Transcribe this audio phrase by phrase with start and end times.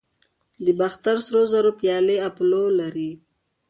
[0.63, 3.11] د باختر سرو زرو پیالې اپولو لري